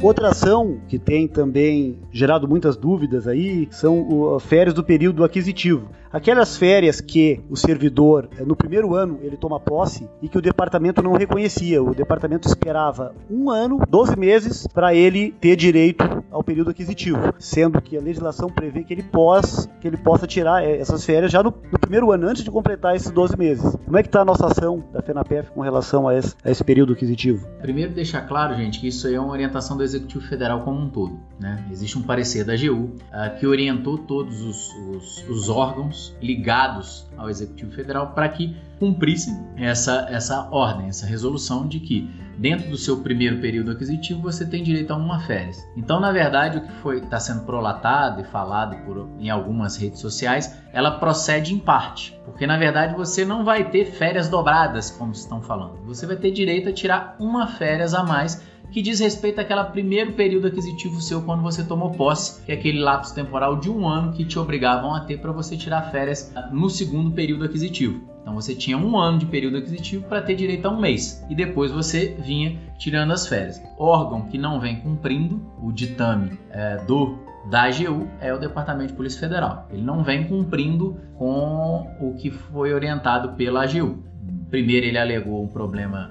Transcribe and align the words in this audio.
Outra 0.00 0.28
ação 0.28 0.78
que 0.88 0.98
tem 0.98 1.26
também 1.26 1.98
gerado 2.12 2.46
muitas 2.46 2.76
dúvidas 2.76 3.26
aí 3.26 3.66
são 3.70 4.36
as 4.36 4.44
férias 4.44 4.74
do 4.74 4.84
período 4.84 5.24
aquisitivo. 5.24 5.88
Aquelas 6.12 6.56
férias 6.56 7.00
que 7.00 7.42
o 7.50 7.56
servidor, 7.56 8.28
eh, 8.38 8.44
no 8.44 8.56
primeiro 8.56 8.94
ano, 8.94 9.18
ele 9.22 9.36
toma 9.36 9.58
posse 9.58 10.08
e 10.22 10.28
que 10.28 10.38
o 10.38 10.40
departamento 10.40 11.02
não 11.02 11.12
reconhecia. 11.12 11.82
O 11.82 11.94
departamento 11.94 12.46
esperava 12.46 13.14
um 13.30 13.50
ano, 13.50 13.80
12 13.88 14.18
meses, 14.18 14.66
para 14.66 14.94
ele 14.94 15.32
ter 15.32 15.56
direito 15.56 16.24
ao 16.30 16.42
período 16.42 16.70
aquisitivo, 16.70 17.34
sendo 17.38 17.80
que 17.80 17.96
a 17.96 18.00
legislação 18.00 18.48
prevê 18.48 18.84
que 18.84 18.94
ele, 18.94 19.02
pós, 19.02 19.68
que 19.80 19.86
ele 19.86 19.96
possa 19.96 20.26
tirar 20.26 20.64
eh, 20.64 20.78
essas 20.78 21.04
férias 21.04 21.32
já 21.32 21.42
no, 21.42 21.52
no 21.70 21.78
primeiro 21.78 22.10
ano, 22.12 22.28
antes 22.28 22.44
de 22.44 22.50
completar 22.50 22.94
esses 22.94 23.10
12 23.10 23.36
meses. 23.36 23.76
Como 23.84 23.98
é 23.98 24.02
que 24.02 24.08
está 24.08 24.20
a 24.20 24.24
nossa 24.24 24.46
ação 24.46 24.84
da 24.92 25.02
FENAPEF 25.02 25.50
com 25.50 25.60
relação 25.60 26.08
a 26.08 26.16
esse, 26.16 26.34
a 26.44 26.50
esse 26.50 26.62
período 26.62 26.92
aquisitivo? 26.92 27.46
Primeiro, 27.60 27.92
deixar 27.92 28.22
claro, 28.22 28.54
gente, 28.54 28.80
que 28.80 28.88
isso 28.88 29.06
aí 29.06 29.14
é 29.14 29.20
uma 29.20 29.32
orientação 29.32 29.76
do 29.76 29.84
Executivo 29.86 30.24
Federal 30.26 30.62
como 30.62 30.80
um 30.80 30.90
todo. 30.90 31.18
Né? 31.40 31.64
Existe 31.70 31.98
um 31.98 32.02
parecer 32.02 32.44
da 32.44 32.54
AGU 32.54 32.72
uh, 32.72 32.98
ah, 33.12 33.30
que 33.30 33.46
orientou 33.46 33.98
todos 33.98 34.40
os, 34.42 34.74
os, 34.74 35.28
os 35.28 35.48
órgãos 35.48 36.16
ligados 36.20 37.06
ao 37.16 37.28
Executivo 37.30 37.72
Federal 37.72 38.12
para 38.12 38.28
que 38.28 38.56
cumprissem 38.78 39.34
essa, 39.56 40.06
essa 40.10 40.48
ordem, 40.50 40.88
essa 40.88 41.06
resolução 41.06 41.66
de 41.66 41.80
que 41.80 42.10
dentro 42.36 42.68
do 42.70 42.76
seu 42.76 42.98
primeiro 42.98 43.40
período 43.40 43.70
aquisitivo 43.70 44.20
você 44.20 44.44
tem 44.44 44.62
direito 44.62 44.92
a 44.92 44.96
uma 44.96 45.20
férias. 45.20 45.66
Então, 45.76 45.98
na 45.98 46.12
verdade, 46.12 46.58
o 46.58 46.90
que 46.90 46.96
está 47.04 47.18
sendo 47.18 47.44
prolatado 47.44 48.20
e 48.20 48.24
falado 48.24 48.76
por, 48.84 49.08
em 49.18 49.30
algumas 49.30 49.76
redes 49.76 50.00
sociais, 50.00 50.54
ela 50.72 50.98
procede 50.98 51.54
em 51.54 51.58
parte, 51.58 52.18
porque 52.24 52.46
na 52.46 52.58
verdade 52.58 52.94
você 52.94 53.24
não 53.24 53.44
vai 53.44 53.70
ter 53.70 53.86
férias 53.86 54.28
dobradas, 54.28 54.90
como 54.90 55.12
estão 55.12 55.40
falando. 55.40 55.78
Você 55.86 56.06
vai 56.06 56.16
ter 56.16 56.30
direito 56.30 56.68
a 56.68 56.72
tirar 56.72 57.16
uma 57.18 57.46
férias 57.46 57.94
a 57.94 58.02
mais 58.02 58.42
que 58.70 58.82
diz 58.82 59.00
respeito 59.00 59.40
àquele 59.40 59.64
primeiro 59.64 60.12
período 60.12 60.46
aquisitivo 60.46 61.00
seu 61.00 61.22
quando 61.22 61.42
você 61.42 61.64
tomou 61.64 61.90
posse, 61.92 62.42
que 62.44 62.52
é 62.52 62.54
aquele 62.54 62.80
lapso 62.80 63.14
temporal 63.14 63.56
de 63.56 63.70
um 63.70 63.88
ano 63.88 64.12
que 64.12 64.24
te 64.24 64.38
obrigavam 64.38 64.94
a 64.94 65.00
ter 65.00 65.18
para 65.18 65.32
você 65.32 65.56
tirar 65.56 65.90
férias 65.90 66.32
no 66.50 66.68
segundo 66.68 67.10
período 67.10 67.44
aquisitivo. 67.44 68.00
Então 68.20 68.34
você 68.34 68.54
tinha 68.54 68.76
um 68.76 68.98
ano 68.98 69.18
de 69.18 69.26
período 69.26 69.58
aquisitivo 69.58 70.04
para 70.08 70.20
ter 70.20 70.34
direito 70.34 70.66
a 70.66 70.70
um 70.70 70.80
mês 70.80 71.24
e 71.30 71.34
depois 71.34 71.70
você 71.70 72.16
vinha 72.18 72.58
tirando 72.76 73.12
as 73.12 73.28
férias. 73.28 73.62
Órgão 73.78 74.22
que 74.22 74.36
não 74.36 74.58
vem 74.58 74.80
cumprindo 74.80 75.40
o 75.62 75.70
ditame 75.70 76.36
é, 76.50 76.78
do 76.78 77.24
da 77.48 77.62
AGU 77.62 78.08
é 78.20 78.34
o 78.34 78.38
Departamento 78.38 78.88
de 78.88 78.94
Polícia 78.94 79.20
Federal. 79.20 79.68
Ele 79.70 79.82
não 79.82 80.02
vem 80.02 80.26
cumprindo 80.26 81.00
com 81.14 81.88
o 82.00 82.14
que 82.14 82.30
foi 82.30 82.74
orientado 82.74 83.34
pela 83.34 83.62
AGU. 83.62 84.02
Primeiro 84.50 84.86
ele 84.86 84.98
alegou 84.98 85.44
um 85.44 85.48
problema 85.48 86.10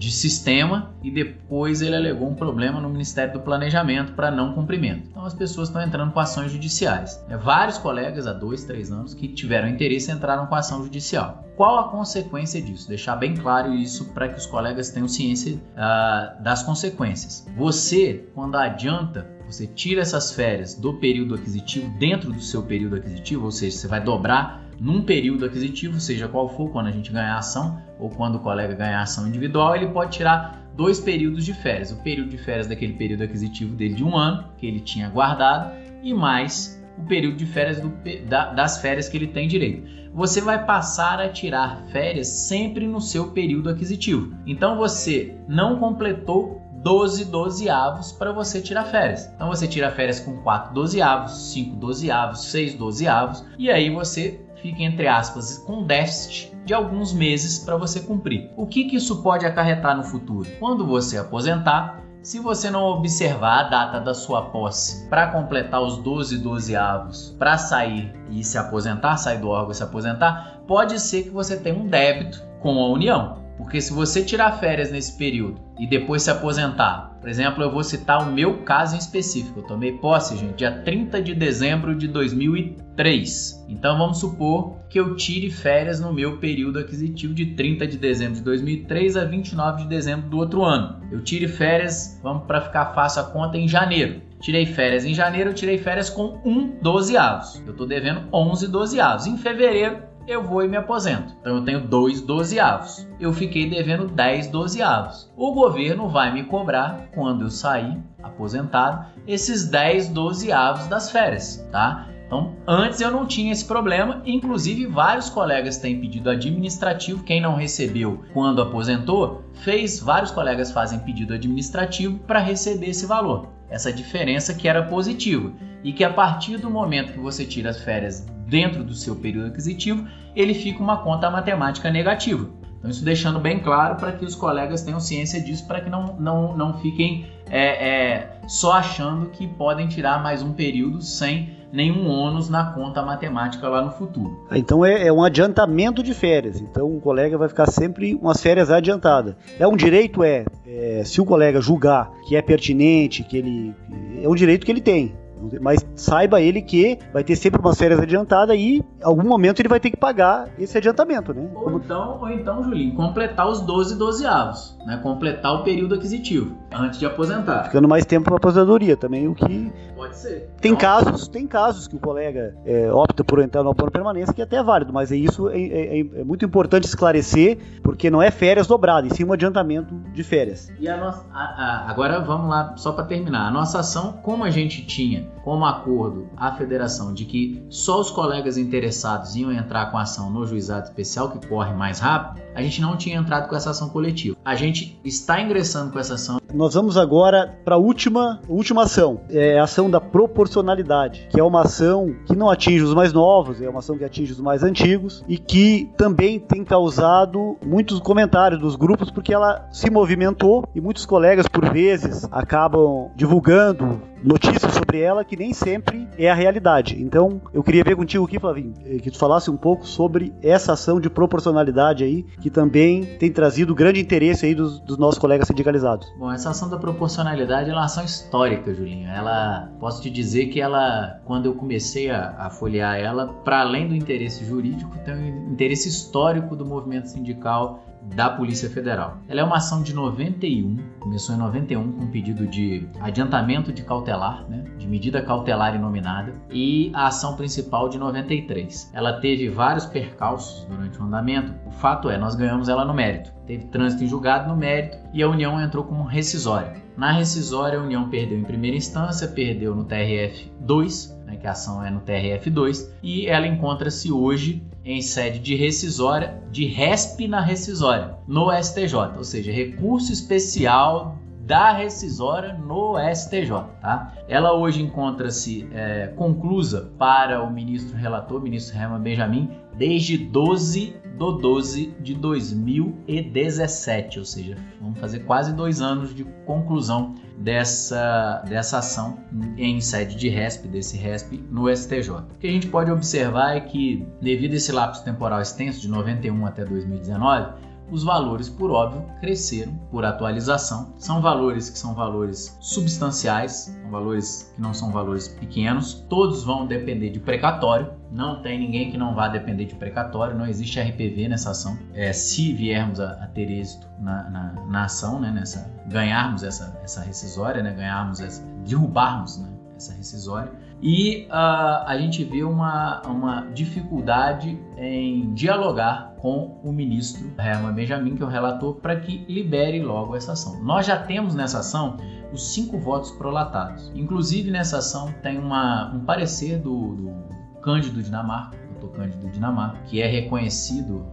de 0.00 0.10
sistema 0.10 0.94
e 1.02 1.10
depois 1.10 1.82
ele 1.82 1.94
alegou 1.94 2.26
um 2.26 2.34
problema 2.34 2.80
no 2.80 2.88
Ministério 2.88 3.34
do 3.34 3.40
Planejamento 3.40 4.14
para 4.14 4.30
não 4.30 4.54
cumprimento. 4.54 5.08
Então 5.10 5.26
as 5.26 5.34
pessoas 5.34 5.68
estão 5.68 5.82
entrando 5.82 6.10
com 6.10 6.18
ações 6.18 6.50
judiciais. 6.50 7.22
É, 7.28 7.36
vários 7.36 7.76
colegas 7.76 8.26
há 8.26 8.32
dois, 8.32 8.64
três 8.64 8.90
anos 8.90 9.12
que 9.12 9.28
tiveram 9.28 9.68
interesse 9.68 10.10
entraram 10.10 10.46
com 10.46 10.54
ação 10.54 10.82
judicial. 10.82 11.44
Qual 11.54 11.78
a 11.78 11.88
consequência 11.90 12.62
disso? 12.62 12.88
Deixar 12.88 13.16
bem 13.16 13.36
claro 13.36 13.74
isso 13.74 14.06
para 14.14 14.26
que 14.26 14.38
os 14.38 14.46
colegas 14.46 14.88
tenham 14.88 15.06
ciência 15.06 15.56
uh, 15.56 16.42
das 16.42 16.62
consequências. 16.62 17.46
Você, 17.54 18.24
quando 18.34 18.56
adianta 18.56 19.28
você 19.46 19.66
tira 19.66 20.00
essas 20.00 20.32
férias 20.32 20.74
do 20.74 20.94
período 20.94 21.34
aquisitivo 21.34 21.90
dentro 21.98 22.32
do 22.32 22.40
seu 22.40 22.62
período 22.62 22.96
aquisitivo, 22.96 23.44
ou 23.44 23.50
seja, 23.50 23.76
você 23.76 23.88
vai 23.88 24.00
dobrar 24.00 24.69
num 24.80 25.02
período 25.02 25.44
aquisitivo, 25.44 26.00
seja 26.00 26.26
qual 26.26 26.48
for, 26.48 26.70
quando 26.70 26.86
a 26.86 26.90
gente 26.90 27.12
ganhar 27.12 27.36
ação 27.36 27.82
ou 27.98 28.08
quando 28.08 28.36
o 28.36 28.38
colega 28.38 28.74
ganhar 28.74 29.02
ação 29.02 29.28
individual, 29.28 29.76
ele 29.76 29.88
pode 29.88 30.12
tirar 30.12 30.58
dois 30.74 30.98
períodos 30.98 31.44
de 31.44 31.52
férias. 31.52 31.92
O 31.92 31.96
período 31.96 32.30
de 32.30 32.38
férias 32.38 32.66
daquele 32.66 32.94
período 32.94 33.22
aquisitivo 33.22 33.76
dele 33.76 33.94
de 33.94 34.02
um 34.02 34.16
ano, 34.16 34.46
que 34.56 34.66
ele 34.66 34.80
tinha 34.80 35.10
guardado, 35.10 35.72
e 36.02 36.14
mais 36.14 36.82
o 36.96 37.02
período 37.02 37.36
de 37.36 37.44
férias 37.44 37.78
do, 37.80 37.92
da, 38.26 38.54
das 38.54 38.80
férias 38.80 39.06
que 39.06 39.18
ele 39.18 39.26
tem 39.26 39.46
direito. 39.46 40.00
Você 40.14 40.40
vai 40.40 40.64
passar 40.64 41.20
a 41.20 41.28
tirar 41.28 41.84
férias 41.92 42.28
sempre 42.28 42.86
no 42.86 43.00
seu 43.00 43.32
período 43.32 43.68
aquisitivo. 43.68 44.34
Então 44.46 44.76
você 44.76 45.36
não 45.46 45.78
completou 45.78 46.60
12 46.82 47.26
dozeavos 47.26 48.12
para 48.12 48.32
você 48.32 48.60
tirar 48.60 48.84
férias. 48.84 49.30
Então 49.34 49.48
você 49.48 49.68
tira 49.68 49.90
férias 49.90 50.18
com 50.18 50.38
4 50.38 50.72
dozeavos, 50.72 51.52
5 51.52 51.76
dozeavos, 51.76 52.44
6 52.46 52.74
dozeavos 52.74 53.44
e 53.58 53.70
aí 53.70 53.90
você 53.90 54.40
fica, 54.60 54.82
entre 54.82 55.06
aspas, 55.06 55.58
com 55.58 55.84
déficit 55.84 56.54
de 56.64 56.74
alguns 56.74 57.12
meses 57.12 57.58
para 57.58 57.76
você 57.76 58.00
cumprir. 58.00 58.50
O 58.56 58.66
que, 58.66 58.84
que 58.84 58.96
isso 58.96 59.22
pode 59.22 59.46
acarretar 59.46 59.96
no 59.96 60.04
futuro? 60.04 60.48
Quando 60.58 60.86
você 60.86 61.18
aposentar, 61.18 62.02
se 62.22 62.38
você 62.38 62.70
não 62.70 62.84
observar 62.84 63.60
a 63.60 63.68
data 63.68 64.00
da 64.00 64.12
sua 64.12 64.42
posse 64.50 65.08
para 65.08 65.28
completar 65.28 65.82
os 65.82 65.96
12 65.98 66.38
dozeavos 66.38 67.34
para 67.38 67.56
sair 67.56 68.12
e 68.30 68.44
se 68.44 68.58
aposentar, 68.58 69.16
sair 69.16 69.38
do 69.38 69.48
órgão 69.48 69.72
e 69.72 69.74
se 69.74 69.82
aposentar, 69.82 70.60
pode 70.66 71.00
ser 71.00 71.24
que 71.24 71.30
você 71.30 71.56
tenha 71.56 71.76
um 71.76 71.86
débito 71.86 72.42
com 72.60 72.78
a 72.78 72.90
União. 72.90 73.39
Porque 73.60 73.80
se 73.80 73.92
você 73.92 74.24
tirar 74.24 74.52
férias 74.52 74.90
nesse 74.90 75.16
período 75.18 75.60
e 75.78 75.86
depois 75.86 76.22
se 76.22 76.30
aposentar, 76.30 77.16
por 77.20 77.28
exemplo, 77.28 77.62
eu 77.62 77.70
vou 77.70 77.84
citar 77.84 78.22
o 78.22 78.32
meu 78.32 78.62
caso 78.62 78.96
em 78.96 78.98
específico. 78.98 79.60
Eu 79.60 79.64
tomei 79.64 79.92
posse, 79.92 80.36
gente, 80.36 80.54
dia 80.54 80.72
30 80.82 81.20
de 81.20 81.34
dezembro 81.34 81.94
de 81.94 82.08
2003. 82.08 83.66
Então 83.68 83.98
vamos 83.98 84.18
supor 84.18 84.78
que 84.88 84.98
eu 84.98 85.14
tire 85.14 85.50
férias 85.50 86.00
no 86.00 86.12
meu 86.12 86.38
período 86.38 86.78
aquisitivo 86.78 87.34
de 87.34 87.54
30 87.54 87.86
de 87.86 87.98
dezembro 87.98 88.36
de 88.36 88.42
2003 88.42 89.16
a 89.18 89.24
29 89.24 89.82
de 89.82 89.88
dezembro 89.88 90.30
do 90.30 90.38
outro 90.38 90.64
ano. 90.64 91.02
Eu 91.12 91.22
tire 91.22 91.46
férias, 91.46 92.18
vamos 92.22 92.46
para 92.46 92.62
ficar 92.62 92.86
fácil 92.94 93.20
a 93.20 93.24
conta, 93.24 93.58
em 93.58 93.68
janeiro. 93.68 94.22
Tirei 94.40 94.64
férias 94.64 95.04
em 95.04 95.12
janeiro, 95.12 95.50
eu 95.50 95.54
tirei 95.54 95.76
férias 95.76 96.08
com 96.08 96.40
um 96.46 96.78
dozeavos. 96.80 97.62
Eu 97.66 97.72
estou 97.72 97.86
devendo 97.86 98.22
11 98.32 98.68
dozeavos. 98.68 99.26
Em 99.26 99.36
fevereiro, 99.36 100.09
eu 100.26 100.42
vou 100.42 100.64
e 100.64 100.68
me 100.68 100.76
aposento. 100.76 101.34
Então 101.40 101.56
eu 101.56 101.64
tenho 101.64 101.80
dois 101.80 102.20
dozeavos. 102.20 103.06
Eu 103.18 103.32
fiquei 103.32 103.68
devendo 103.68 104.06
10 104.06 104.48
dozeavos. 104.48 105.30
O 105.36 105.52
governo 105.52 106.08
vai 106.08 106.32
me 106.32 106.44
cobrar, 106.44 107.08
quando 107.14 107.42
eu 107.42 107.50
sair 107.50 107.98
aposentado, 108.22 109.06
esses 109.26 109.68
10 109.68 110.08
dozeavos 110.08 110.86
das 110.86 111.10
férias, 111.10 111.66
tá? 111.70 112.06
Então, 112.30 112.54
antes 112.64 113.00
eu 113.00 113.10
não 113.10 113.26
tinha 113.26 113.50
esse 113.50 113.64
problema, 113.64 114.22
inclusive 114.24 114.86
vários 114.86 115.28
colegas 115.28 115.78
têm 115.78 116.00
pedido 116.00 116.30
administrativo, 116.30 117.24
quem 117.24 117.40
não 117.40 117.56
recebeu 117.56 118.22
quando 118.32 118.62
aposentou, 118.62 119.42
fez, 119.52 119.98
vários 119.98 120.30
colegas 120.30 120.70
fazem 120.70 121.00
pedido 121.00 121.34
administrativo 121.34 122.20
para 122.20 122.38
receber 122.38 122.90
esse 122.90 123.04
valor. 123.04 123.48
Essa 123.68 123.92
diferença 123.92 124.54
que 124.54 124.68
era 124.68 124.84
positiva 124.84 125.52
e 125.82 125.92
que 125.92 126.04
a 126.04 126.12
partir 126.12 126.56
do 126.56 126.70
momento 126.70 127.12
que 127.12 127.18
você 127.18 127.44
tira 127.44 127.70
as 127.70 127.82
férias 127.82 128.24
dentro 128.50 128.82
do 128.84 128.94
seu 128.94 129.14
período 129.16 129.46
aquisitivo, 129.46 130.06
ele 130.34 130.52
fica 130.52 130.82
uma 130.82 130.98
conta 130.98 131.30
matemática 131.30 131.90
negativa. 131.90 132.48
Então, 132.78 132.90
isso 132.90 133.04
deixando 133.04 133.38
bem 133.38 133.60
claro 133.60 133.96
para 133.96 134.12
que 134.12 134.24
os 134.24 134.34
colegas 134.34 134.82
tenham 134.82 134.98
ciência 134.98 135.40
disso, 135.40 135.66
para 135.66 135.80
que 135.82 135.90
não, 135.90 136.16
não, 136.18 136.56
não 136.56 136.78
fiquem 136.80 137.26
é, 137.50 137.88
é, 137.88 138.30
só 138.48 138.72
achando 138.72 139.28
que 139.30 139.46
podem 139.46 139.86
tirar 139.86 140.22
mais 140.22 140.42
um 140.42 140.52
período 140.52 141.02
sem 141.02 141.60
nenhum 141.72 142.08
ônus 142.08 142.48
na 142.48 142.72
conta 142.72 143.02
matemática 143.02 143.68
lá 143.68 143.82
no 143.82 143.92
futuro. 143.92 144.46
Então 144.50 144.84
é, 144.84 145.06
é, 145.06 145.12
um 145.12 145.22
adiantamento 145.22 146.02
de 146.02 146.14
férias. 146.14 146.60
Então 146.60 146.96
o 146.96 147.00
colega 147.00 147.36
vai 147.36 147.48
ficar 147.48 147.66
sempre 147.66 148.14
umas 148.14 148.42
férias 148.42 148.70
adiantadas. 148.70 149.36
É 149.58 149.68
um 149.68 149.76
direito, 149.76 150.24
é, 150.24 150.44
é 150.66 151.02
se 151.04 151.20
o 151.20 151.24
colega 151.24 151.60
julgar 151.60 152.10
que 152.26 152.34
é 152.34 152.42
pertinente, 152.42 153.22
que 153.22 153.36
ele 153.36 153.74
é 154.22 154.28
um 154.28 154.34
direito 154.34 154.64
que 154.64 154.72
ele 154.72 154.80
tem. 154.80 155.14
Mas 155.60 155.84
saiba 155.94 156.40
ele 156.40 156.62
que 156.62 156.98
vai 157.12 157.24
ter 157.24 157.36
sempre 157.36 157.60
umas 157.60 157.78
férias 157.78 158.00
adiantadas 158.00 158.56
e 158.56 158.78
em 158.78 158.84
algum 159.02 159.26
momento 159.26 159.60
ele 159.60 159.68
vai 159.68 159.80
ter 159.80 159.90
que 159.90 159.96
pagar 159.96 160.48
esse 160.58 160.76
adiantamento, 160.76 161.32
né? 161.34 161.48
Ou 161.54 161.72
então, 161.76 162.18
ou 162.20 162.30
então 162.30 162.62
Julinho, 162.62 162.94
completar 162.94 163.48
os 163.48 163.60
12 163.60 163.96
dozeavos, 163.96 164.76
né? 164.86 164.98
Completar 165.02 165.54
o 165.54 165.62
período 165.62 165.94
aquisitivo 165.94 166.56
antes 166.72 166.98
de 166.98 167.06
aposentar. 167.06 167.64
Ficando 167.64 167.88
mais 167.88 168.04
tempo 168.04 168.26
para 168.26 168.36
aposentadoria 168.36 168.96
também, 168.96 169.28
o 169.28 169.34
que 169.34 169.72
pode 169.96 170.16
ser. 170.16 170.50
Tem 170.60 170.72
então... 170.72 170.76
casos, 170.76 171.28
tem 171.28 171.46
casos 171.46 171.88
que 171.88 171.96
o 171.96 171.98
colega 171.98 172.54
é, 172.64 172.92
opta 172.92 173.24
por 173.24 173.40
entrar 173.40 173.62
no 173.62 173.74
plano 173.74 173.90
permanência 173.90 174.32
que 174.32 174.40
é 174.40 174.44
até 174.44 174.56
é 174.56 174.62
válido, 174.62 174.92
mas 174.92 175.10
é 175.10 175.16
isso 175.16 175.48
é, 175.48 175.58
é, 175.58 176.00
é, 176.00 176.24
muito 176.24 176.44
importante 176.44 176.84
esclarecer, 176.84 177.58
porque 177.82 178.10
não 178.10 178.22
é 178.22 178.30
férias 178.30 178.66
dobradas, 178.66 179.12
e 179.12 179.16
sim 179.16 179.24
um 179.24 179.32
adiantamento 179.32 179.94
de 180.12 180.22
férias. 180.22 180.70
E 180.78 180.88
a 180.88 180.96
nossa, 180.96 181.24
a, 181.32 181.42
a, 181.42 181.90
agora 181.90 182.20
vamos 182.20 182.48
lá 182.48 182.74
só 182.76 182.92
para 182.92 183.04
terminar. 183.04 183.48
A 183.48 183.50
nossa 183.50 183.80
ação, 183.80 184.12
como 184.22 184.44
a 184.44 184.50
gente 184.50 184.84
tinha 184.84 185.28
como 185.44 185.64
acordo 185.64 186.28
a 186.36 186.52
federação 186.52 187.12
de 187.14 187.24
que 187.24 187.64
só 187.68 188.00
os 188.00 188.10
colegas 188.10 188.56
interessados 188.56 189.34
iam 189.36 189.52
entrar 189.52 189.90
com 189.90 189.98
a 189.98 190.02
ação 190.02 190.30
no 190.30 190.46
juizado 190.46 190.86
especial, 190.86 191.30
que 191.30 191.46
corre 191.46 191.72
mais 191.72 191.98
rápido, 191.98 192.42
a 192.54 192.62
gente 192.62 192.80
não 192.80 192.96
tinha 192.96 193.18
entrado 193.18 193.48
com 193.48 193.56
essa 193.56 193.70
ação 193.70 193.88
coletiva. 193.88 194.36
A 194.44 194.54
gente 194.54 194.98
está 195.04 195.40
ingressando 195.40 195.92
com 195.92 195.98
essa 195.98 196.14
ação. 196.14 196.40
Nós 196.52 196.74
vamos 196.74 196.96
agora 196.96 197.58
para 197.64 197.76
a 197.76 197.78
última, 197.78 198.40
última 198.48 198.82
ação, 198.82 199.20
é 199.30 199.58
a 199.58 199.64
ação 199.64 199.88
da 199.88 200.00
proporcionalidade, 200.00 201.28
que 201.30 201.38
é 201.38 201.44
uma 201.44 201.62
ação 201.62 202.14
que 202.26 202.34
não 202.34 202.50
atinge 202.50 202.82
os 202.82 202.94
mais 202.94 203.12
novos, 203.12 203.60
é 203.60 203.68
uma 203.68 203.78
ação 203.78 203.96
que 203.96 204.04
atinge 204.04 204.32
os 204.32 204.40
mais 204.40 204.62
antigos 204.62 205.24
e 205.28 205.38
que 205.38 205.90
também 205.96 206.40
tem 206.40 206.64
causado 206.64 207.56
muitos 207.64 208.00
comentários 208.00 208.60
dos 208.60 208.76
grupos 208.76 209.10
porque 209.10 209.32
ela 209.32 209.68
se 209.70 209.90
movimentou 209.90 210.64
e 210.74 210.80
muitos 210.80 211.06
colegas 211.06 211.46
por 211.46 211.70
vezes 211.72 212.26
acabam 212.32 213.10
divulgando 213.14 214.10
notícias 214.22 214.72
sobre 214.74 215.00
ela 215.00 215.24
que 215.24 215.36
nem 215.36 215.52
sempre 215.52 216.08
é 216.18 216.30
a 216.30 216.34
realidade. 216.34 217.00
Então, 217.00 217.40
eu 217.52 217.62
queria 217.62 217.82
ver 217.82 217.96
contigo 217.96 218.24
aqui, 218.24 218.38
Flavinho, 218.38 218.74
eh, 218.84 218.98
que 218.98 219.10
tu 219.10 219.18
falasse 219.18 219.50
um 219.50 219.56
pouco 219.56 219.86
sobre 219.86 220.32
essa 220.42 220.72
ação 220.72 221.00
de 221.00 221.08
proporcionalidade 221.08 222.04
aí, 222.04 222.24
que 222.40 222.50
também 222.50 223.04
tem 223.18 223.30
trazido 223.32 223.74
grande 223.74 224.00
interesse 224.00 224.39
aí 224.46 224.54
dos, 224.54 224.80
dos 224.80 224.98
nossos 224.98 225.18
colegas 225.18 225.48
sindicalizados. 225.48 226.12
Bom, 226.18 226.30
essa 226.30 226.50
ação 226.50 226.68
da 226.68 226.78
proporcionalidade 226.78 227.70
é 227.70 227.72
uma 227.72 227.84
ação 227.84 228.04
histórica, 228.04 228.74
Julinho. 228.74 229.08
Ela, 229.08 229.70
posso 229.78 230.02
te 230.02 230.10
dizer 230.10 230.46
que 230.46 230.60
ela, 230.60 231.20
quando 231.24 231.46
eu 231.46 231.54
comecei 231.54 232.10
a, 232.10 232.34
a 232.38 232.50
folhear 232.50 232.98
ela, 232.98 233.28
para 233.44 233.60
além 233.60 233.88
do 233.88 233.94
interesse 233.94 234.44
jurídico, 234.44 234.96
tem 235.04 235.14
um 235.14 235.52
interesse 235.52 235.88
histórico 235.88 236.56
do 236.56 236.64
movimento 236.64 237.06
sindical 237.06 237.82
da 238.02 238.30
Polícia 238.30 238.68
Federal. 238.70 239.18
Ela 239.28 239.40
é 239.40 239.44
uma 239.44 239.56
ação 239.56 239.82
de 239.82 239.94
91, 239.94 240.76
começou 240.98 241.34
em 241.34 241.38
91 241.38 241.92
com 241.92 242.06
pedido 242.08 242.46
de 242.46 242.88
adiantamento 243.00 243.72
de 243.72 243.82
cautelar, 243.82 244.44
né, 244.48 244.64
de 244.78 244.86
medida 244.86 245.22
cautelar 245.22 245.74
inominada, 245.74 246.32
e 246.50 246.90
a 246.94 247.06
ação 247.06 247.36
principal 247.36 247.88
de 247.88 247.98
93. 247.98 248.90
Ela 248.92 249.20
teve 249.20 249.48
vários 249.48 249.86
percalços 249.86 250.66
durante 250.68 250.98
o 250.98 251.04
andamento. 251.04 251.54
O 251.66 251.70
fato 251.70 252.10
é, 252.10 252.18
nós 252.18 252.34
ganhamos 252.34 252.68
ela 252.68 252.84
no 252.84 252.94
mérito. 252.94 253.32
Teve 253.46 253.66
trânsito 253.66 254.04
em 254.04 254.06
julgado 254.06 254.48
no 254.48 254.56
mérito 254.56 254.98
e 255.12 255.22
a 255.22 255.28
União 255.28 255.60
entrou 255.60 255.84
como 255.84 256.04
rescisória. 256.04 256.74
Na 256.96 257.12
rescisória, 257.12 257.78
a 257.78 257.82
União 257.82 258.10
perdeu 258.10 258.38
em 258.38 258.44
primeira 258.44 258.76
instância, 258.76 259.26
perdeu 259.26 259.74
no 259.74 259.84
TRF 259.84 260.52
2, 260.60 261.19
né, 261.30 261.36
que 261.36 261.46
a 261.46 261.52
ação 261.52 261.84
é 261.84 261.90
no 261.90 262.00
TRF 262.00 262.50
2, 262.50 262.92
e 263.02 263.26
ela 263.26 263.46
encontra-se 263.46 264.10
hoje 264.10 264.62
em 264.84 265.00
sede 265.00 265.38
de 265.38 265.54
rescisória, 265.54 266.42
de 266.50 266.64
RESP 266.66 267.28
na 267.28 267.40
rescisória, 267.40 268.16
no 268.26 268.50
STJ, 268.50 269.16
ou 269.16 269.24
seja, 269.24 269.52
recurso 269.52 270.12
especial 270.12 271.16
da 271.50 271.72
rescisória 271.72 272.52
no 272.52 272.94
STJ. 273.12 273.50
Tá? 273.80 274.14
Ela 274.28 274.52
hoje 274.52 274.80
encontra-se 274.80 275.68
é, 275.72 276.06
conclusa 276.14 276.92
para 276.96 277.42
o 277.42 277.50
ministro 277.50 277.98
relator, 277.98 278.40
ministro 278.40 278.78
Herman 278.78 279.00
Benjamin, 279.00 279.50
desde 279.76 280.16
12 280.16 280.94
do 281.18 281.32
12 281.32 281.96
de 282.00 282.14
2017, 282.14 284.20
ou 284.20 284.24
seja, 284.24 284.56
vamos 284.80 285.00
fazer 285.00 285.24
quase 285.24 285.52
dois 285.52 285.82
anos 285.82 286.14
de 286.14 286.22
conclusão 286.46 287.16
dessa, 287.36 288.44
dessa 288.48 288.78
ação 288.78 289.18
em 289.58 289.80
sede 289.80 290.14
de 290.14 290.28
RESP, 290.28 290.68
desse 290.68 290.96
RESP 290.96 291.42
no 291.50 291.68
STJ. 291.68 292.10
O 292.10 292.38
que 292.38 292.46
a 292.46 292.52
gente 292.52 292.68
pode 292.68 292.92
observar 292.92 293.56
é 293.56 293.60
que, 293.60 294.06
devido 294.22 294.52
a 294.52 294.56
esse 294.56 294.70
lapso 294.70 295.04
temporal 295.04 295.42
extenso 295.42 295.80
de 295.80 295.88
91 295.88 296.46
até 296.46 296.64
2019, 296.64 297.69
os 297.90 298.04
valores, 298.04 298.48
por 298.48 298.70
óbvio, 298.70 299.04
cresceram 299.20 299.74
por 299.90 300.04
atualização. 300.04 300.94
São 300.98 301.20
valores 301.20 301.68
que 301.68 301.78
são 301.78 301.94
valores 301.94 302.56
substanciais, 302.60 303.76
são 303.82 303.90
valores 303.90 304.52
que 304.54 304.60
não 304.60 304.72
são 304.72 304.92
valores 304.92 305.28
pequenos. 305.28 305.94
Todos 306.08 306.44
vão 306.44 306.66
depender 306.66 307.10
de 307.10 307.18
precatório. 307.18 307.92
Não 308.10 308.42
tem 308.42 308.58
ninguém 308.58 308.90
que 308.90 308.98
não 308.98 309.14
vá 309.14 309.28
depender 309.28 309.64
de 309.64 309.74
precatório. 309.74 310.36
Não 310.36 310.46
existe 310.46 310.80
RPV 310.80 311.28
nessa 311.28 311.50
ação. 311.50 311.78
É, 311.94 312.12
se 312.12 312.52
viermos 312.52 313.00
a, 313.00 313.12
a 313.12 313.26
ter 313.26 313.50
êxito 313.50 313.86
na, 313.98 314.30
na, 314.30 314.52
na, 314.66 314.84
ação, 314.84 315.20
né, 315.20 315.30
nessa, 315.30 315.70
ganharmos 315.86 316.42
essa, 316.42 316.78
essa 316.82 317.02
rescisória, 317.02 317.62
né, 317.62 317.72
ganharmos 317.72 318.20
essa, 318.20 318.42
derrubarmos 318.64 319.38
né, 319.38 319.48
essa 319.76 319.92
rescisória. 319.92 320.52
E 320.82 321.26
uh, 321.26 321.84
a 321.86 321.96
gente 321.98 322.24
vê 322.24 322.42
uma, 322.42 323.02
uma 323.02 323.46
dificuldade 323.52 324.58
em 324.78 325.32
dialogar 325.34 326.14
com 326.18 326.58
o 326.62 326.72
ministro 326.72 327.30
Herman 327.38 327.72
Benjamin, 327.72 328.16
que 328.16 328.22
é 328.22 328.26
o 328.26 328.28
relator, 328.28 328.76
para 328.76 328.98
que 328.98 329.24
libere 329.28 329.82
logo 329.82 330.16
essa 330.16 330.32
ação. 330.32 330.62
Nós 330.62 330.86
já 330.86 330.96
temos 330.96 331.34
nessa 331.34 331.58
ação 331.58 331.96
os 332.32 332.54
cinco 332.54 332.78
votos 332.78 333.10
prolatados. 333.10 333.90
Inclusive, 333.94 334.50
nessa 334.50 334.78
ação 334.78 335.12
tem 335.22 335.38
uma, 335.38 335.92
um 335.94 336.00
parecer 336.00 336.58
do, 336.58 336.94
do 336.94 337.12
Cândido 337.60 338.02
Dinamarca, 338.02 338.56
doutor 338.80 338.96
Cândido 338.96 339.28
Dinamarca, 339.28 339.78
que 339.84 340.00
é 340.00 340.06
reconhecido 340.06 341.04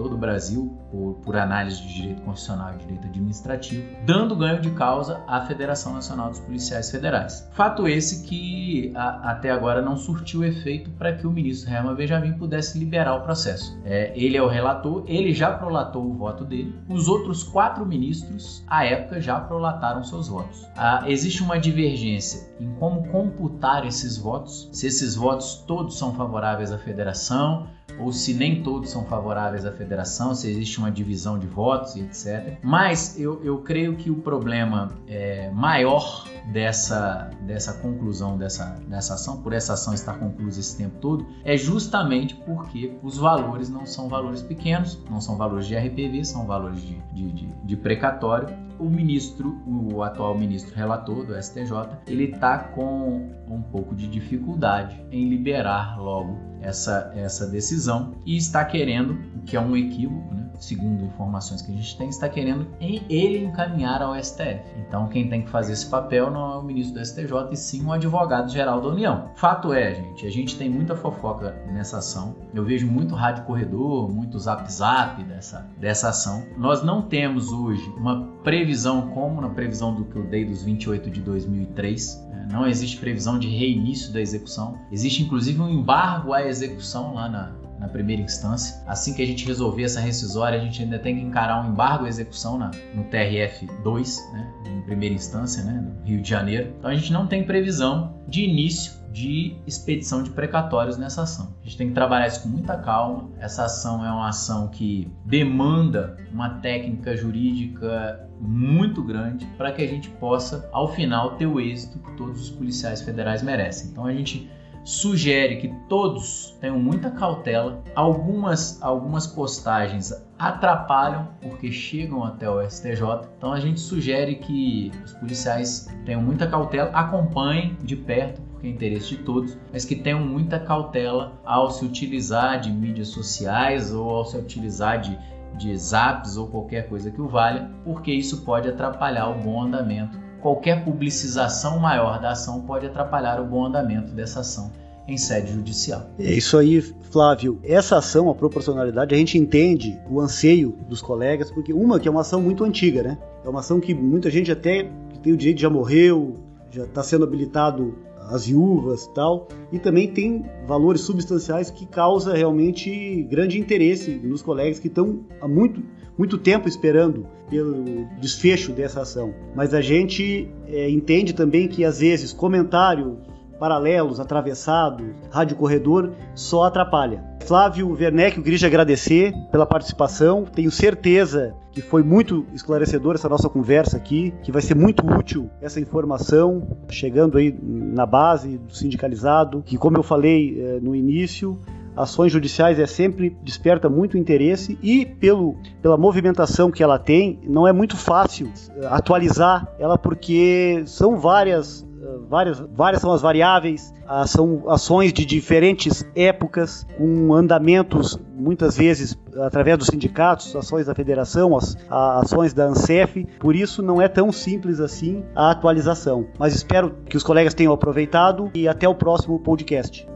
todo 0.00 0.14
o 0.14 0.16
Brasil 0.16 0.74
por, 0.90 1.20
por, 1.22 1.36
análise 1.36 1.82
de 1.82 1.92
direito 1.92 2.22
constitucional 2.22 2.72
e 2.74 2.78
direito 2.78 3.06
administrativo, 3.06 3.86
dando 4.06 4.34
ganho 4.34 4.58
de 4.58 4.70
causa 4.70 5.20
à 5.26 5.42
Federação 5.42 5.92
Nacional 5.92 6.30
dos 6.30 6.40
Policiais 6.40 6.90
Federais. 6.90 7.46
Fato 7.52 7.86
esse 7.86 8.26
que 8.26 8.92
a, 8.96 9.32
até 9.32 9.50
agora 9.50 9.82
não 9.82 9.98
surtiu 9.98 10.42
efeito 10.42 10.90
para 10.92 11.12
que 11.12 11.26
o 11.26 11.30
ministro 11.30 11.70
Herman 11.70 11.94
Benjamin 11.94 12.32
pudesse 12.32 12.78
liberar 12.78 13.14
o 13.16 13.20
processo. 13.20 13.78
É, 13.84 14.10
ele 14.16 14.38
é 14.38 14.42
o 14.42 14.48
relator, 14.48 15.04
ele 15.06 15.34
já 15.34 15.52
prolatou 15.52 16.06
o 16.06 16.14
voto 16.14 16.46
dele, 16.46 16.74
os 16.88 17.06
outros 17.06 17.42
quatro 17.42 17.84
ministros, 17.84 18.64
à 18.66 18.86
época, 18.86 19.20
já 19.20 19.38
prolataram 19.38 20.02
seus 20.02 20.28
votos. 20.28 20.66
Ah, 20.74 21.04
existe 21.08 21.42
uma 21.42 21.58
divergência 21.58 22.48
em 22.58 22.72
como 22.76 23.06
computar 23.08 23.86
esses 23.86 24.16
votos, 24.16 24.70
se 24.72 24.86
esses 24.86 25.14
votos 25.14 25.62
todos 25.66 25.98
são 25.98 26.14
favoráveis 26.14 26.72
à 26.72 26.78
federação, 26.78 27.66
ou 28.00 28.12
se 28.12 28.34
nem 28.34 28.62
todos 28.62 28.90
são 28.90 29.04
favoráveis 29.04 29.64
à 29.64 29.72
federação, 29.72 30.34
se 30.34 30.48
existe 30.50 30.78
uma 30.78 30.90
divisão 30.90 31.38
de 31.38 31.46
votos 31.46 31.96
e 31.96 32.00
etc. 32.00 32.58
Mas 32.62 33.18
eu, 33.18 33.40
eu 33.44 33.58
creio 33.58 33.96
que 33.96 34.10
o 34.10 34.16
problema 34.16 34.92
é, 35.06 35.50
maior 35.50 36.24
dessa, 36.50 37.30
dessa 37.42 37.74
conclusão 37.74 38.36
dessa, 38.36 38.76
dessa 38.86 39.14
ação, 39.14 39.40
por 39.42 39.52
essa 39.52 39.74
ação 39.74 39.94
estar 39.94 40.14
conclusa 40.18 40.60
esse 40.60 40.76
tempo 40.76 40.98
todo, 41.00 41.26
é 41.44 41.56
justamente 41.56 42.34
porque 42.34 42.92
os 43.02 43.16
valores 43.16 43.68
não 43.68 43.86
são 43.86 44.08
valores 44.08 44.42
pequenos, 44.42 44.98
não 45.10 45.20
são 45.20 45.36
valores 45.36 45.66
de 45.66 45.76
RPV, 45.76 46.24
são 46.24 46.46
valores 46.46 46.80
de, 46.80 46.96
de, 47.12 47.32
de, 47.32 47.46
de 47.46 47.76
precatório. 47.76 48.48
O 48.80 48.88
ministro, 48.88 49.60
o 49.66 50.02
atual 50.02 50.36
ministro 50.36 50.74
relator 50.74 51.26
do 51.26 51.40
STJ, 51.40 51.98
ele 52.06 52.24
está 52.24 52.58
com 52.58 53.30
um 53.46 53.62
pouco 53.62 53.94
de 53.94 54.06
dificuldade 54.06 55.04
em 55.12 55.28
liberar 55.28 56.00
logo 56.00 56.38
essa, 56.62 57.12
essa 57.14 57.46
decisão 57.46 58.14
e 58.24 58.36
está 58.36 58.64
querendo, 58.64 59.18
o 59.36 59.42
que 59.42 59.56
é 59.56 59.60
um 59.60 59.76
equívoco, 59.76 60.34
né? 60.34 60.39
Segundo 60.60 61.04
informações 61.04 61.62
que 61.62 61.72
a 61.72 61.74
gente 61.74 61.96
tem, 61.96 62.08
está 62.08 62.28
querendo 62.28 62.66
ele 62.80 63.44
encaminhar 63.44 64.02
ao 64.02 64.14
STF. 64.22 64.62
Então, 64.86 65.08
quem 65.08 65.28
tem 65.28 65.42
que 65.42 65.50
fazer 65.50 65.72
esse 65.72 65.86
papel 65.86 66.30
não 66.30 66.52
é 66.52 66.58
o 66.58 66.62
ministro 66.62 66.94
do 67.00 67.04
STJ, 67.04 67.48
e 67.50 67.56
sim 67.56 67.84
o 67.84 67.92
advogado-geral 67.92 68.80
da 68.80 68.88
União. 68.88 69.30
Fato 69.34 69.72
é, 69.72 69.94
gente, 69.94 70.26
a 70.26 70.30
gente 70.30 70.56
tem 70.56 70.68
muita 70.68 70.94
fofoca 70.94 71.56
nessa 71.72 71.98
ação. 71.98 72.36
Eu 72.54 72.64
vejo 72.64 72.86
muito 72.86 73.14
rádio 73.14 73.44
corredor, 73.44 74.10
muito 74.10 74.38
zap 74.38 74.70
zap 74.70 75.22
dessa, 75.24 75.66
dessa 75.78 76.10
ação. 76.10 76.44
Nós 76.56 76.82
não 76.82 77.02
temos 77.02 77.50
hoje 77.50 77.88
uma 77.96 78.28
previsão 78.42 79.08
como 79.08 79.40
na 79.40 79.48
previsão 79.48 79.94
do 79.94 80.04
que 80.04 80.16
eu 80.16 80.24
dei 80.24 80.44
dos 80.44 80.62
28 80.62 81.10
de 81.10 81.20
2003. 81.20 82.26
Né? 82.30 82.48
Não 82.52 82.66
existe 82.66 82.98
previsão 82.98 83.38
de 83.38 83.48
reinício 83.48 84.12
da 84.12 84.20
execução. 84.20 84.78
Existe 84.92 85.22
inclusive 85.22 85.60
um 85.60 85.68
embargo 85.68 86.32
à 86.32 86.46
execução 86.46 87.14
lá 87.14 87.28
na, 87.28 87.52
na 87.80 87.88
primeira 87.88 88.22
instância. 88.22 88.80
Assim 88.86 89.14
que 89.14 89.22
a 89.22 89.26
gente 89.26 89.46
resolver 89.46 89.82
essa 89.82 90.00
rescisória, 90.00 90.60
a 90.60 90.62
gente 90.62 90.82
ainda 90.82 90.98
tem 90.98 91.16
que 91.16 91.22
encarar 91.22 91.64
um 91.64 91.72
embargo 91.72 92.04
à 92.04 92.08
execução 92.08 92.58
na, 92.58 92.70
no 92.94 93.04
TRF2, 93.04 94.32
né, 94.32 94.52
em 94.66 94.82
primeira 94.82 95.14
instância, 95.14 95.64
né, 95.64 95.72
no 95.72 96.06
Rio 96.06 96.20
de 96.20 96.28
Janeiro. 96.28 96.74
Então 96.78 96.90
a 96.90 96.94
gente 96.94 97.12
não 97.12 97.26
tem 97.26 97.42
previsão 97.42 98.14
de 98.28 98.44
início 98.44 99.00
de 99.10 99.56
expedição 99.66 100.22
de 100.22 100.30
precatórios 100.30 100.96
nessa 100.96 101.22
ação. 101.22 101.54
A 101.60 101.64
gente 101.64 101.76
tem 101.76 101.88
que 101.88 101.94
trabalhar 101.94 102.28
isso 102.28 102.42
com 102.42 102.48
muita 102.48 102.76
calma. 102.76 103.28
Essa 103.40 103.64
ação 103.64 104.04
é 104.04 104.10
uma 104.10 104.28
ação 104.28 104.68
que 104.68 105.10
demanda 105.24 106.16
uma 106.32 106.60
técnica 106.60 107.16
jurídica 107.16 108.28
muito 108.40 109.02
grande 109.02 109.46
para 109.58 109.72
que 109.72 109.82
a 109.82 109.86
gente 109.86 110.08
possa, 110.10 110.68
ao 110.72 110.94
final, 110.94 111.36
ter 111.36 111.46
o 111.46 111.58
êxito 111.58 111.98
que 111.98 112.16
todos 112.16 112.40
os 112.40 112.50
policiais 112.50 113.02
federais 113.02 113.42
merecem. 113.42 113.90
Então 113.90 114.06
a 114.06 114.12
gente 114.12 114.48
sugere 114.84 115.56
que 115.56 115.68
todos 115.88 116.56
tenham 116.60 116.78
muita 116.78 117.10
cautela. 117.10 117.82
Algumas, 117.94 118.82
algumas 118.82 119.26
postagens 119.26 120.12
atrapalham 120.38 121.28
porque 121.40 121.70
chegam 121.70 122.24
até 122.24 122.48
o 122.48 122.62
STJ. 122.62 123.28
Então 123.36 123.52
a 123.52 123.60
gente 123.60 123.80
sugere 123.80 124.36
que 124.36 124.90
os 125.04 125.12
policiais 125.14 125.88
tenham 126.04 126.22
muita 126.22 126.46
cautela, 126.46 126.90
acompanhem 126.90 127.76
de 127.82 127.96
perto 127.96 128.40
porque 128.60 128.66
é 128.66 128.70
interesse 128.70 129.16
de 129.16 129.22
todos, 129.22 129.56
mas 129.72 129.86
que 129.86 129.96
tenham 129.96 130.20
muita 130.20 130.58
cautela 130.58 131.32
ao 131.44 131.70
se 131.70 131.82
utilizar 131.82 132.60
de 132.60 132.70
mídias 132.70 133.08
sociais 133.08 133.92
ou 133.92 134.10
ao 134.10 134.24
se 134.26 134.36
utilizar 134.36 135.00
de, 135.00 135.18
de 135.56 135.74
zaps 135.76 136.36
ou 136.36 136.46
qualquer 136.46 136.86
coisa 136.86 137.10
que 137.10 137.22
o 137.22 137.26
valha, 137.26 137.70
porque 137.84 138.12
isso 138.12 138.44
pode 138.44 138.68
atrapalhar 138.68 139.30
o 139.30 139.38
bom 139.40 139.62
andamento 139.62 140.19
qualquer 140.40 140.84
publicização 140.84 141.78
maior 141.78 142.20
da 142.20 142.30
ação 142.30 142.60
pode 142.62 142.86
atrapalhar 142.86 143.40
o 143.40 143.44
bom 143.44 143.66
andamento 143.66 144.12
dessa 144.12 144.40
ação 144.40 144.70
em 145.06 145.16
sede 145.16 145.52
judicial. 145.52 146.06
É 146.18 146.32
isso 146.32 146.56
aí, 146.56 146.80
Flávio. 146.80 147.58
Essa 147.64 147.98
ação, 147.98 148.30
a 148.30 148.34
proporcionalidade, 148.34 149.14
a 149.14 149.18
gente 149.18 149.36
entende 149.36 149.98
o 150.08 150.20
anseio 150.20 150.76
dos 150.88 151.02
colegas, 151.02 151.50
porque 151.50 151.72
uma 151.72 151.98
que 151.98 152.06
é 152.06 152.10
uma 152.10 152.20
ação 152.20 152.40
muito 152.40 152.64
antiga, 152.64 153.02
né? 153.02 153.18
É 153.44 153.48
uma 153.48 153.60
ação 153.60 153.80
que 153.80 153.92
muita 153.92 154.30
gente 154.30 154.52
até 154.52 154.88
tem 155.22 155.32
o 155.32 155.36
direito 155.36 155.60
já 155.60 155.68
morreu, 155.68 156.34
já 156.70 156.84
está 156.84 157.02
sendo 157.02 157.24
habilitado 157.24 157.98
as 158.30 158.46
viúvas 158.46 159.06
tal, 159.08 159.48
e 159.72 159.78
também 159.78 160.08
tem 160.08 160.44
valores 160.66 161.02
substanciais 161.02 161.70
que 161.70 161.84
causa 161.84 162.32
realmente 162.32 163.24
grande 163.24 163.58
interesse 163.58 164.12
nos 164.12 164.40
colegas 164.40 164.78
que 164.78 164.86
estão 164.88 165.24
há 165.40 165.48
muito, 165.48 165.82
muito 166.16 166.38
tempo 166.38 166.68
esperando 166.68 167.26
pelo 167.48 168.06
desfecho 168.20 168.72
dessa 168.72 169.02
ação. 169.02 169.34
Mas 169.54 169.74
a 169.74 169.80
gente 169.80 170.48
é, 170.68 170.88
entende 170.88 171.34
também 171.34 171.66
que 171.66 171.84
às 171.84 171.98
vezes 171.98 172.32
comentários 172.32 173.18
paralelos, 173.60 174.18
atravessados, 174.18 175.06
rádio 175.30 175.54
corredor, 175.54 176.12
só 176.34 176.64
atrapalha. 176.64 177.22
Flávio 177.44 177.92
Werneck, 177.92 178.38
eu 178.38 178.42
queria 178.42 178.58
te 178.58 178.64
agradecer 178.64 179.34
pela 179.52 179.66
participação. 179.66 180.44
Tenho 180.44 180.70
certeza 180.70 181.54
que 181.70 181.82
foi 181.82 182.02
muito 182.02 182.46
esclarecedora 182.54 183.18
essa 183.18 183.28
nossa 183.28 183.48
conversa 183.50 183.98
aqui, 183.98 184.32
que 184.42 184.50
vai 184.50 184.62
ser 184.62 184.74
muito 184.74 185.06
útil 185.06 185.50
essa 185.60 185.78
informação 185.78 186.66
chegando 186.88 187.36
aí 187.36 187.54
na 187.62 188.06
base 188.06 188.56
do 188.56 188.74
sindicalizado, 188.74 189.62
que 189.64 189.76
como 189.76 189.98
eu 189.98 190.02
falei 190.02 190.58
eh, 190.58 190.78
no 190.80 190.94
início, 190.94 191.60
ações 191.96 192.32
judiciais 192.32 192.78
é 192.78 192.86
sempre 192.86 193.36
desperta 193.42 193.88
muito 193.88 194.16
interesse 194.16 194.78
e 194.82 195.04
pelo, 195.04 195.56
pela 195.82 195.96
movimentação 195.96 196.70
que 196.70 196.82
ela 196.82 196.98
tem, 196.98 197.40
não 197.44 197.66
é 197.68 197.72
muito 197.72 197.96
fácil 197.96 198.50
eh, 198.76 198.86
atualizar 198.88 199.68
ela 199.78 199.98
porque 199.98 200.82
são 200.86 201.18
várias 201.18 201.86
várias, 202.28 202.58
várias 202.58 203.00
são 203.02 203.12
as 203.12 203.20
variáveis, 203.20 203.92
ah, 204.06 204.26
são 204.26 204.68
ações 204.68 205.12
de 205.12 205.24
diferentes 205.24 206.04
épocas, 206.14 206.86
com 206.96 207.34
andamentos 207.34 208.18
muitas 208.34 208.76
vezes 208.76 209.18
através 209.38 209.78
dos 209.78 209.88
sindicatos, 209.88 210.54
ações 210.56 210.86
da 210.86 210.94
federação, 210.94 211.56
as, 211.56 211.76
ações 211.88 212.52
da 212.52 212.64
ANSEF, 212.64 213.26
por 213.38 213.54
isso 213.54 213.82
não 213.82 214.00
é 214.00 214.08
tão 214.08 214.32
simples 214.32 214.80
assim 214.80 215.22
a 215.34 215.50
atualização. 215.50 216.26
Mas 216.38 216.54
espero 216.54 216.96
que 217.08 217.16
os 217.16 217.22
colegas 217.22 217.54
tenham 217.54 217.72
aproveitado 217.72 218.50
e 218.54 218.66
até 218.66 218.88
o 218.88 218.94
próximo 218.94 219.38
podcast. 219.38 220.09